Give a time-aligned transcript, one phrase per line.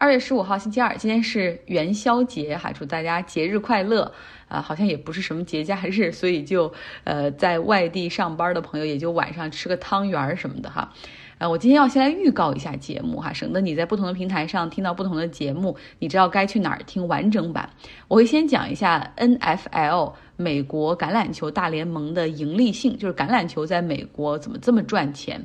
[0.00, 4.12] 二月十五号星期二，今天是元宵节哈，祝大家节日快乐
[4.46, 4.62] 啊！
[4.62, 10.92] 好像也不是什么节假日，所以就呃在外地上班的朋友也就晚上吃个汤圆儿什么的哈。
[11.38, 17.68] 呃，我今天要先来预告一下节目哈，省得你在不同的平台上听到不同的节目，你知道该去哪儿听完整版。
[18.06, 25.44] 我会先讲一下 NFL 美国橄榄球大联盟的盈利性，就是橄榄球在美国怎么这么赚钱。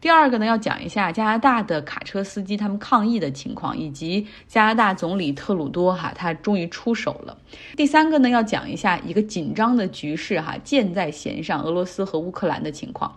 [0.00, 7.36] 第二个呢，要讲一下加拿大的卡车司机他们抗议的情况，以及加拿大总理特鲁多哈他终于出手了。
[7.76, 13.14] 第三个呢，要讲一下一个紧张的局势哈，箭在弦上，俄罗斯和乌克兰的情况。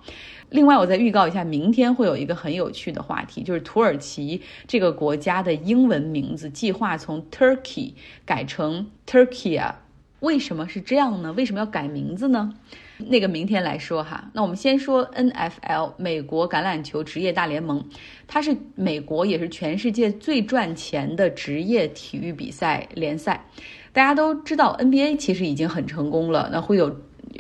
[0.50, 7.94] 另外，我再预告一下，明天会有一个很有趣的话题，就是土耳其这个国家的英文名字计划从 Turkey
[8.26, 9.80] 改成 Turkey 啊。
[10.24, 11.34] 为什么是这样呢？
[11.34, 12.54] 为什么要改名字呢？
[12.98, 14.30] 那个明天来说哈。
[14.34, 17.84] 那我们先说 NFL 美国橄榄球职业大联盟，
[18.26, 23.46] 它是美国也是全世界最赚钱的职业体育比赛联赛。
[23.92, 26.96] 大家都知道 NBA 其实已经很成功了，那会有。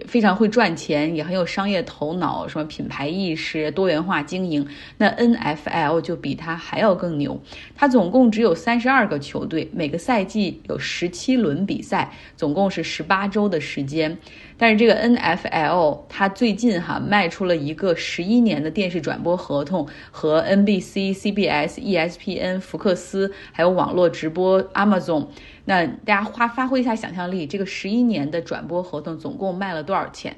[0.07, 4.65] 非常会赚钱，也很有商业头脑，什么品牌意识、多元化经营。
[4.97, 7.39] 那 NFL 就比他还要更牛。
[7.75, 14.17] 它总共只有三十二个球队，每个赛季有十七轮比赛，总共是十八周的时间。
[14.55, 25.27] 但是这个 NFL 它最近哈卖出了一个十一年的电视转播合同，和 NBC、CBS、ESPN、福克斯，还有网络直播 Amazon。
[25.65, 30.35] 那大家花发挥一下想象力，这个十一年的转播合同总共卖了多少钱？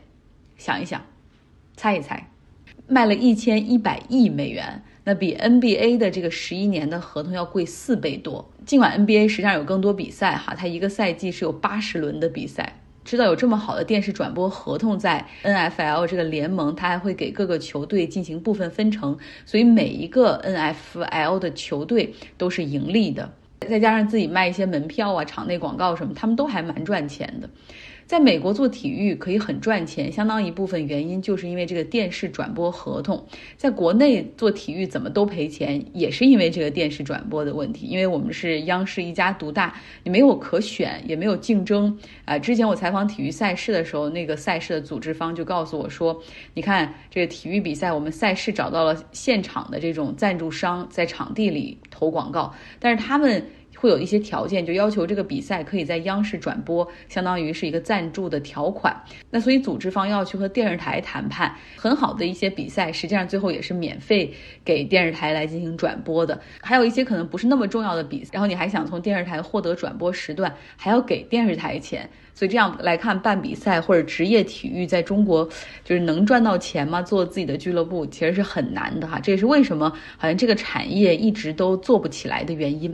[0.57, 1.01] 想一想，
[1.75, 2.29] 猜一猜，
[2.87, 8.49] 卖了一千一百亿美元，那比 NBA 的这个十一年的合同要贵四倍多。
[8.65, 12.81] 尽管 NBA 实际上有更多比赛哈，它一个赛季是有八十轮的比赛。
[13.03, 19.15] 知道有这么好的电视转播合同在 NFL 这个联盟，它还会给各个球队进行部分分成，
[19.45, 23.31] 所以每一个 NFL 的球队都是盈利的。
[23.61, 27.49] 再加上自己卖一些门票啊、场内广告什么，他们都还蛮赚钱的。
[28.05, 33.25] 在美国做体育可以很赚钱，相当一部分原因就是因为这个电视转播合同。
[33.57, 37.87] 在国内做体育怎么都赔钱，也是因为这个电视转播的问题。
[37.87, 42.37] 因为我们是央视一家独大，你没有可选，也没有竞争啊。
[42.37, 46.21] 之前我采访体育赛事的时候，那个赛事的组织方就告诉我说
[46.53, 53.43] ：“你看这个体育比赛，我们赛事找到了现场的这种赞助商，在场地里投广告，但是他们。”
[53.75, 58.95] 会有一些条件，就要求这个比赛可以在央视转播，相当于是一个赞助的条款。
[59.29, 66.39] 那所以组织方要去和电视台谈判，很好的一些比赛，实际上最后也是免费给电视台来进行转播的。
[66.61, 72.09] 还有一些可能不是那么重要的比赛，然后你还想从电视台获得转播时段，还要给电视台钱。
[72.33, 75.47] 所以这样来看，办比赛或者职业体育在中国
[75.85, 77.01] 就是能赚到钱吗？
[77.01, 79.21] 做自己的俱乐部其实是很难的哈。
[79.21, 82.93] 这也是为什么好像这个产业一直都做不起来的原因。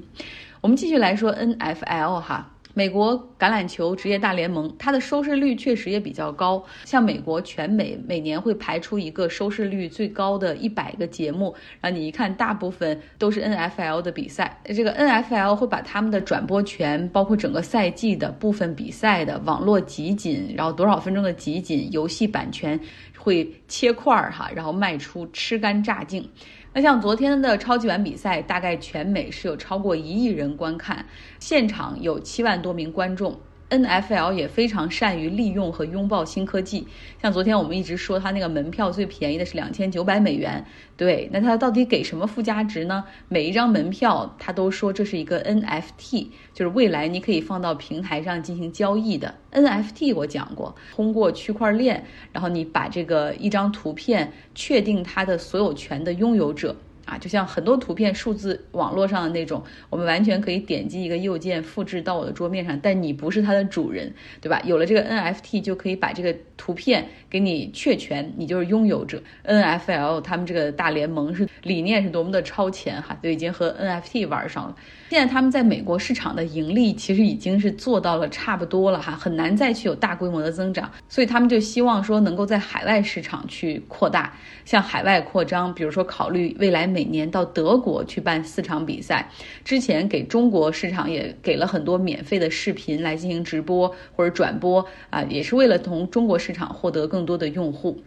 [0.62, 6.64] 我们继续来说 NFL 哈，美国橄榄球职业大联盟，它的收视率确实也比较高。
[6.86, 14.56] 像美国全美每年会排出一个收视率最高的一百个节目，然后你一看，大部分都是 NFL 的比赛。
[14.66, 22.80] 这个 NFL 会把他们的转播权，包括整个赛季的部分比赛的网络集锦，然后多少分钟的集锦，游戏版权
[23.18, 26.30] 会切块儿哈，然后卖出吃干榨净。
[26.74, 31.06] 那像昨天的超级碗比赛，大概全美是有超过一亿人观看，
[31.38, 33.38] 现场有七万多名观众。
[33.72, 36.86] NFL 也非常善于利用和拥抱新科技，
[37.22, 40.66] 像昨天我们一直说它那个门票最便宜的是两千九百美元，
[40.98, 43.06] 对，那它到底给什么附加值呢？
[43.30, 50.14] 每一张门票它都说这是一个 NFT，就是未来你可以放到平台上进行交易的 NFT。
[50.14, 56.76] 我讲过，通过区块链，然后你把这个一张图片确定它的所有权的拥有者。
[57.06, 64.62] 啊，就像很多图片数字网络上的那种，我们完全可以点击一个右键复制到我的桌面上，但你不是它的主人，对吧？
[64.66, 69.22] 有了这个 NFT，就可以把这个图片给你确权，你就是拥有者。
[69.46, 74.76] NFL 他们这个大联盟是理念是多么的超前哈，就已经和 NFT 玩上了。
[75.10, 84.34] 现在他们在美国市场的盈利其实已经是做到了差不多了哈，很难再去有大规模的增长，所以他们就希望说能够在海外市场去扩大，
[84.64, 89.28] 向海外扩张，比如说考虑未来美每年到德国去办四场比赛，
[89.66, 98.00] 之前给中国市场也给了很多免费的视频来进行直播或者转播啊，也是为了从中国市场获得更多的用户。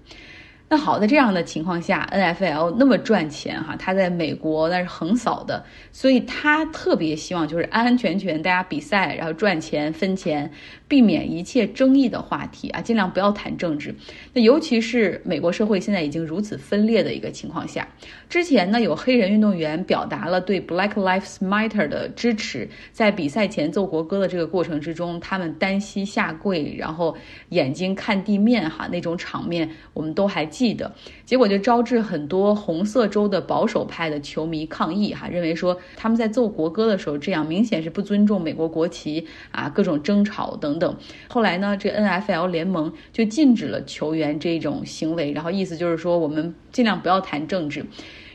[0.69, 10.51] 那好，在这样的情况下，NFL 那么赚钱哈，他在美国那是横扫的，所以他特别希望就是安安全全大家比赛，然后赚钱分钱，
[10.95, 13.93] 避免一切争议的话题啊，尽量不要谈政治。
[14.33, 17.89] 那尤其是美国社会现在已经如此分裂的一个情况下，
[18.29, 27.17] 之前呢有黑人运动员表达了对 Black Lives Matter 的支持，在比赛前奏国歌的这个过程之中，他们单膝下跪，然后
[27.49, 30.95] 眼睛看地面，哈，那种场面我们都还记得。
[31.25, 40.84] 结果就招致很多红色州的保守派的球迷抗议，哈，认为说他们在奏国歌的时候这样明显是不尊重美国国旗啊，各种争吵等等。
[40.85, 40.95] 等
[41.29, 47.87] 后来呢，这 NFL 联盟就禁止了球员这种行为，然后意思就是说我们尽量不要谈政治。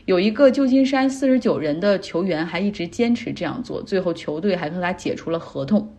[0.06, 5.94] 有一个旧金山四十九人的球员还一直坚持这样做，最后球队还和他解除了合同。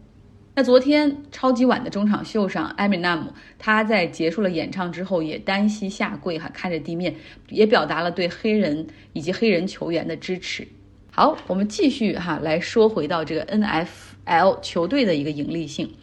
[0.54, 7.16] 那昨天超级碗的中场秀上，艾米纳姆他在结束了演唱之后也单膝下跪，哈，看着地面，
[7.48, 10.68] 也表达了对黑人以及黑人球员的支持。
[11.10, 15.94] 好，我们继续哈来说回到这个 NFL 球队的一个盈利性。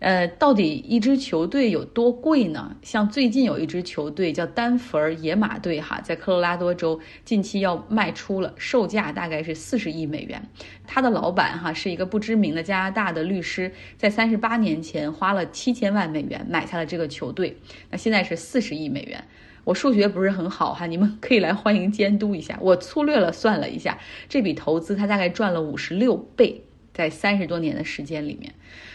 [0.00, 2.74] 呃，到底一支球队有多贵呢？
[2.82, 10.42] 像最近有一支球队叫丹佛野马队，哈，在科罗拉多州近期要卖出了，售价大概是四十亿美元。
[10.86, 17.58] 他的老板哈是一个不知名的加拿大的律师，在三十八年前花了七千万美元买下了这个球队，
[17.90, 19.22] 那现在是四十亿美元。
[19.64, 22.58] 我数学不是很好哈，你们可以来欢迎监督一下。
[22.62, 23.98] 我粗略了算了一下，
[24.30, 26.64] 这笔投资他大概赚了五十六倍，
[27.00, 28.52] 在三十多年的时间里面。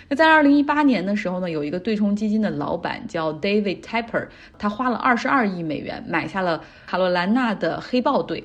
[0.10, 4.28] 那在二零一八年的时候呢，有一个对冲基金的老板叫 David Tepper，
[4.60, 8.44] 他花了二十二亿美元买下了卡罗兰纳的黑豹队。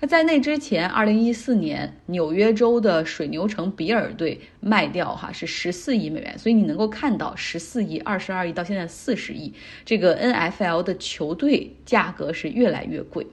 [0.00, 9.54] 那在那之前，二零一四年纽约州的水牛城比尔队卖掉哈是十四亿美元，所以你能够看到十四亿、二十二亿到现在四十亿，
[9.84, 13.26] 这个 NFL 的球队价格是越来越贵。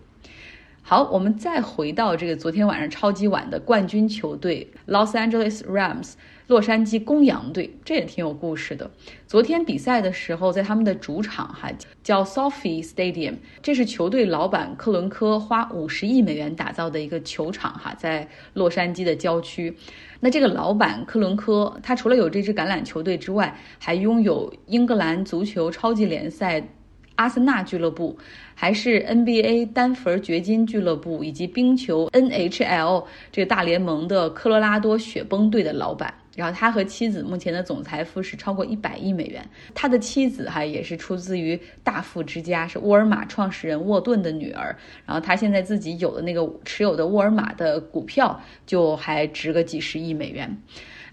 [0.85, 6.15] 好，我们再回到这个昨天晚上超级碗的冠军球队 Los Angeles Rams。
[6.47, 8.91] 洛杉矶公羊队，这也挺有故事的。
[9.25, 11.71] 昨天比赛的时候，在他们的主场哈
[12.03, 19.77] 叫 Sophie Stadium，这是球队老板克伦科花五十亿美元打造的一个球场哈，在洛杉矶的郊区。
[20.19, 26.67] 那这个老板克伦科，他除了有这支橄榄球队之外，还拥有英格兰足球超级联赛。
[27.15, 28.17] 阿森纳俱乐部，
[28.55, 36.13] 还是 NBA 丹佛掘金俱乐部，以及冰球 NHL 这个大联盟的科罗拉多雪崩队的老板。
[36.35, 39.47] 然后他和妻子目前的总财富是超过一百亿美元。
[39.75, 44.75] 他的妻子哈也是出自于大富之家，是沃尔玛创始人沃顿的女儿。
[45.05, 50.57] 然后他现在自己有的那个持有的沃尔玛的股票，就还值个几十亿美元。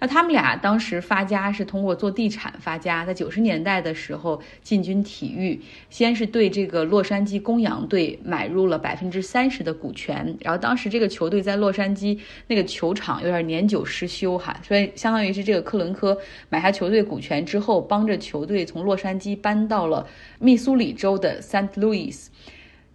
[0.00, 5.60] 那他们俩当时发家是通过做地产发家，在九十年代的时候进军体育，
[5.90, 16.16] 先是对这个洛杉矶公羊队买入了百分之三十的股权，然后当时这个球队在洛杉矶那个球场有点年久失修哈，所以相当于是这个克伦科
[16.48, 20.06] 买下球队股权之后，帮着球队从洛杉矶搬到了
[20.38, 22.28] 密苏里州的 Saint Louis。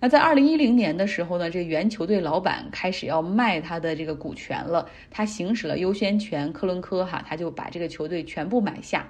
[0.06, 9.08] 那在二零一零年的时候呢，这个原球队老板开始要卖他的这个股权了，他行使了优先权，克伦科哈他就把这个球队全部买下。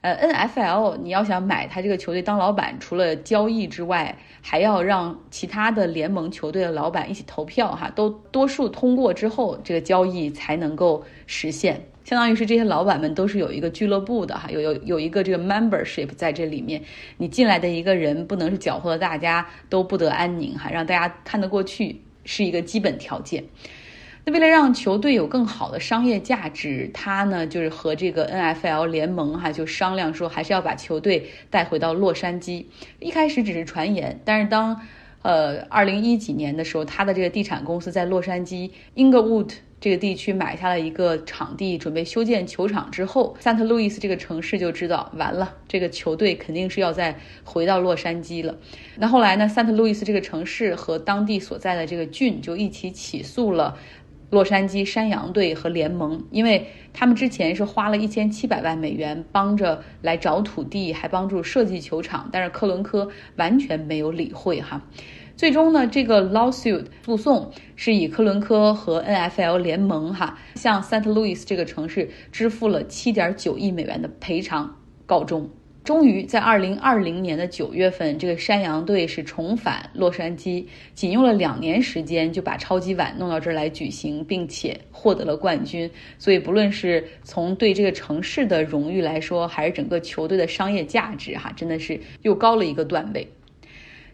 [0.00, 11.80] 呃，N F L 你要想买他这个球队当老板，除了交易之外，还要让其他的联盟球队的老板一起投票哈，都多数通过之后，这个交易才能够实现。
[12.08, 16.80] 相当于是这些老板们都是有一个俱乐部的哈，有有有一个这个 membership 在这里面，
[17.18, 23.44] 你进来的一个人不能是搅和的大家都不得安宁哈，让大家看得过去是一个基本条件。
[24.24, 32.64] 那为了让球队有更好的商业价值，他呢就是和这个 NFL 联盟哈就商量说，还是要把球队带回到洛杉矶。
[33.00, 34.80] 一开始只是传言，但是当
[35.20, 39.50] 呃二零一几年的时候，他的这个地产公司在洛杉矶 Inglewood。
[39.80, 48.56] 这个地区买下了一个场地，准备修建球场之后，萨特路易斯这个城市就知道完了，这个球队肯定是要再回到洛杉矶了。
[48.96, 53.78] 那后来呢，萨特路易斯这个城市和当地所在的这个郡就一起起诉了
[54.30, 64.82] 洛杉矶山羊队和联盟，因为他们之前是花了一千七百万美元帮着来找土地，还帮助设计球场，但是克伦科完全没有理会哈。
[65.38, 74.76] 最终呢，这个 lawsuit 诉讼是以科伦科和 NFL 联盟哈向 Saint Louis 这个城市支付了七点九亿美元的赔偿
[75.06, 75.48] 告终。
[75.84, 85.88] 终于在二零二零年的九月份，这个山羊队是重返洛杉矶，仅用了两年时间就把超级碗弄到这儿来举行，并且获得了冠军。
[86.18, 93.24] 所以不论是从对这个城市的荣誉来说，还是整个球队的商业价值哈，真的是又高了一个段位。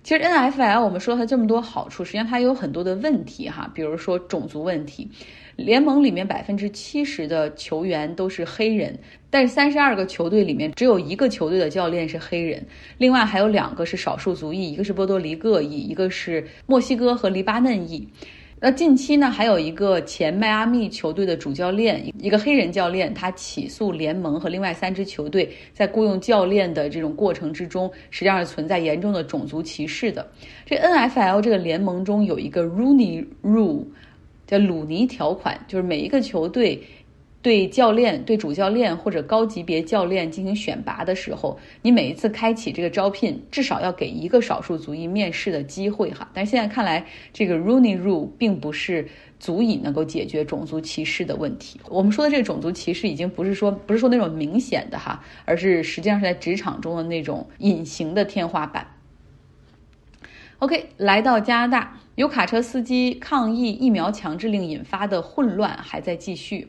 [0.05, 5.11] 其实 NFL 我们说它这么多好处，实际上它有很多的问题哈，比如说种族问题。
[5.57, 8.99] 联盟里面百分之七十的球员都是黑人，
[9.31, 12.63] 但是三十二个球队里面只有一个球队的教练是黑人，
[12.99, 18.07] 另外还有两个是少数族裔，一个是波多黎各裔，一个是墨西哥和黎巴嫩裔。
[18.67, 30.27] 那近期呢，还有一个前迈阿密球队的主教练，一个黑人教练，他起诉联盟和另外三支球队在雇佣教练的这种过程之中，实际上是存在严重的种族歧视的。
[30.65, 33.85] 这 NFL 这个联盟中有一个 Rooney Rule。
[34.47, 36.83] 叫鲁尼条款，就是每一个球队
[37.45, 46.27] 对教练、对主教练或者高级别教练进行选拔的时候，你每一次开启这个招聘，至少要给一个少数族裔面试的机会哈。
[46.33, 49.07] 但是现在看来，这个 Rooney Rule 并不是
[49.39, 51.79] 足以能够解决种族歧视的问题。
[51.91, 58.87] 我们说的这个种族歧视，已经不是说不是说那种明显的哈，而是实际上是在职场中的那种隐形的天花板。
[60.61, 66.69] OK，来到加拿大，有卡车司机抗议疫苗强制令引发的混乱还在继续。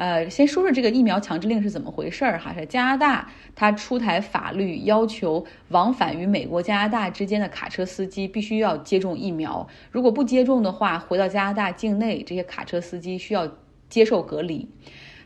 [0.00, 2.54] 呃，先说说这个疫苗强制令是怎么回事儿哈？
[2.54, 13.46] 是加拿大它出台法律，要求往返于美国、加拿大之间的卡车司机必须要接种疫苗，如果不接种的话，回到加拿大境内，这些卡车司机需要
[13.90, 14.66] 接受隔离。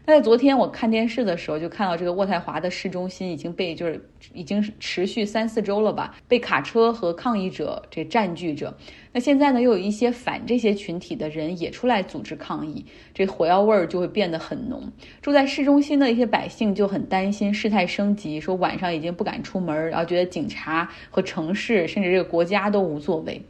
[0.06, 8.75] 那在昨天我看电视的时候，就看到这个渥太华的市中心已经被就是已经持续三四周了吧，被卡车和抗议者这占据着。
[9.12, 12.84] 那现在呢，又有一些反这些群体的人也出来组织抗议，
[13.14, 14.92] 这火药味儿就会变得很浓。
[15.23, 23.40] 住在市中心的一些百姓就很担心事态升级，说晚上已经不敢出门，然后觉得警察和城市甚至这个国家都无作为。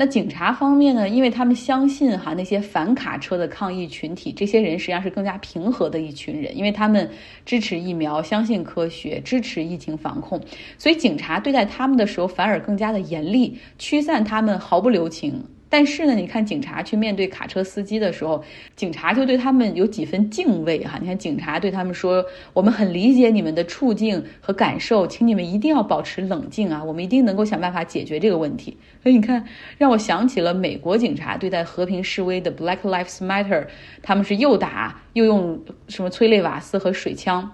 [0.00, 1.06] 那警察方面呢？
[1.06, 7.06] 因为他们相信哈那些反卡车的抗议群体，这些人实际上是更加平和的一群人，因为他们
[7.44, 10.40] 支持疫苗，相信科学，支持疫情防控，
[10.78, 15.44] 所以警察对待他们的时候反而更加的严厉，驱散他们毫不留情。
[15.72, 18.42] 但是呢，你看警察去面对卡车司机的时候，
[18.74, 20.98] 警察就对他们有几分敬畏哈。
[21.00, 29.44] 你看警察对他们说：“我们很理解你们的处境和感受，请你们一定要保持冷静啊，我们一定能够想办法解决这个问题。”所以你看，
[29.78, 33.64] 让我想起了美国警察对待和平示威的 Black Lives Matter，
[34.02, 37.48] 他们是又打又用什么催泪瓦斯和水枪。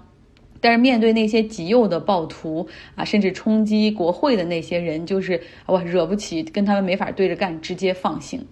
[0.60, 8.46] 但是面对那些极右的暴徒啊，甚至冲击国会的那些人，就是哇惹不起，跟他们没法对着干，直接放行。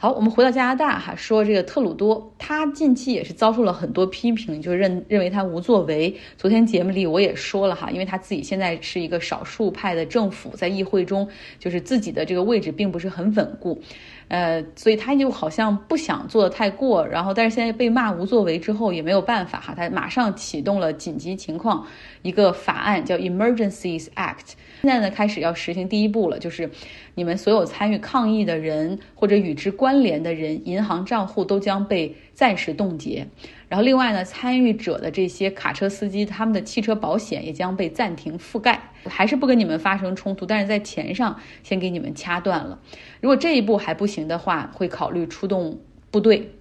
[0.00, 6.14] 好，我们回到加拿大哈，说这个特鲁多，他近期也是遭受了很多批评，就认认为他无作为。
[6.36, 13.82] 昨天节目里我也说了哈，因为他自己现在是一个少数派的政府，在议会中就是自己的这个位置并不是很稳固。
[14.28, 21.86] 呃，所以他就好像不想做的太过，然后但是现在被骂无作为之后也没有办法哈，他马上启动了紧急情况
[22.22, 24.52] 一个法案，叫 Emergencies Act。
[24.82, 26.70] 现在呢，开始要实行第一步了，就是
[27.14, 33.26] 你们所有参与抗议的人或者与之关联的人，银行账户都将被暂时冻结。
[33.68, 38.92] 然后另外呢，参与者的这些卡车司机，他们的汽车保险也将被暂停覆盖。
[39.06, 42.78] 还是不跟你们发生冲突，但是在钱上先给你们掐断了。
[43.20, 45.80] 如果这一步还不行的话，会考虑出动
[46.12, 46.52] 部队。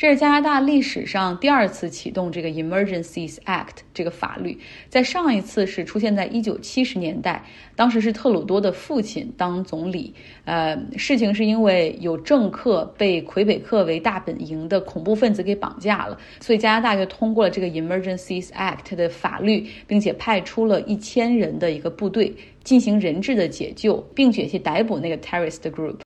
[0.00, 7.44] 这是加拿大历史上第二次启动这个 Emergencies Act 这个法律，在上一次是出现在一九七十年代，
[7.76, 10.14] 当时是特鲁多的父亲当总理。
[10.46, 25.96] 呃，事情是因为有政客被魁北克为大本营的恐怖分子给绑架了，所以加拿大就通过了这个 Emergencies Act 的法律，并且派出了一千人的一个部队进行人质的解救，并且去逮捕那个 terrorist group。